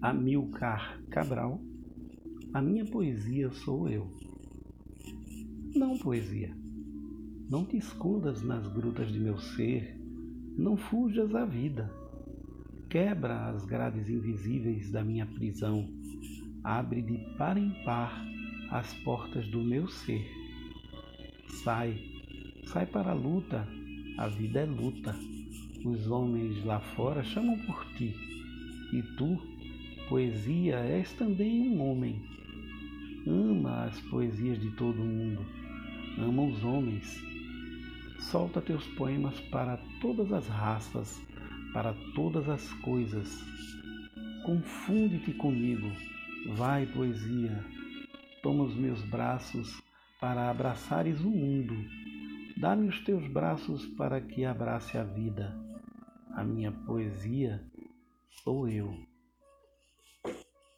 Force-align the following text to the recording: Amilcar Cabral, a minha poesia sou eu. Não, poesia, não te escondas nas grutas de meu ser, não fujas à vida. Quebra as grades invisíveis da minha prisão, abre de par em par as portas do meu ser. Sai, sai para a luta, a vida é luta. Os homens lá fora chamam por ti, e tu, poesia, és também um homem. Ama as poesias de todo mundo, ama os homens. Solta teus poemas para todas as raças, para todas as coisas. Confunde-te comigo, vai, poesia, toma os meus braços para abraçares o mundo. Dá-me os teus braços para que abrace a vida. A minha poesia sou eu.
Amilcar 0.00 1.00
Cabral, 1.10 1.60
a 2.54 2.62
minha 2.62 2.84
poesia 2.84 3.50
sou 3.50 3.88
eu. 3.88 4.08
Não, 5.74 5.98
poesia, 5.98 6.56
não 7.50 7.64
te 7.64 7.78
escondas 7.78 8.40
nas 8.40 8.68
grutas 8.68 9.10
de 9.10 9.18
meu 9.18 9.36
ser, 9.38 10.00
não 10.56 10.76
fujas 10.76 11.34
à 11.34 11.44
vida. 11.44 11.92
Quebra 12.88 13.48
as 13.48 13.64
grades 13.64 14.08
invisíveis 14.08 14.88
da 14.92 15.02
minha 15.02 15.26
prisão, 15.26 15.88
abre 16.62 17.02
de 17.02 17.18
par 17.36 17.58
em 17.58 17.70
par 17.84 18.24
as 18.70 18.94
portas 19.02 19.48
do 19.48 19.60
meu 19.64 19.88
ser. 19.88 20.24
Sai, 21.64 21.98
sai 22.68 22.86
para 22.86 23.10
a 23.10 23.14
luta, 23.14 23.66
a 24.16 24.28
vida 24.28 24.60
é 24.60 24.64
luta. 24.64 25.12
Os 25.84 26.08
homens 26.08 26.64
lá 26.64 26.78
fora 26.78 27.24
chamam 27.24 27.58
por 27.66 27.84
ti, 27.96 28.14
e 28.92 29.02
tu, 29.16 29.57
poesia, 30.08 30.76
és 30.78 31.12
também 31.12 31.68
um 31.68 31.82
homem. 31.82 32.22
Ama 33.26 33.84
as 33.84 34.00
poesias 34.02 34.58
de 34.58 34.70
todo 34.72 34.96
mundo, 34.96 35.44
ama 36.18 36.42
os 36.44 36.64
homens. 36.64 37.22
Solta 38.18 38.60
teus 38.60 38.86
poemas 38.88 39.38
para 39.50 39.76
todas 40.00 40.32
as 40.32 40.48
raças, 40.48 41.22
para 41.72 41.94
todas 42.14 42.48
as 42.48 42.72
coisas. 42.74 43.44
Confunde-te 44.44 45.32
comigo, 45.34 45.92
vai, 46.54 46.86
poesia, 46.86 47.64
toma 48.42 48.64
os 48.64 48.74
meus 48.74 49.02
braços 49.02 49.82
para 50.20 50.50
abraçares 50.50 51.20
o 51.20 51.30
mundo. 51.30 51.74
Dá-me 52.56 52.88
os 52.88 53.00
teus 53.04 53.26
braços 53.28 53.86
para 53.88 54.20
que 54.20 54.44
abrace 54.44 54.96
a 54.96 55.04
vida. 55.04 55.54
A 56.34 56.42
minha 56.42 56.72
poesia 56.72 57.62
sou 58.42 58.68
eu. 58.68 59.17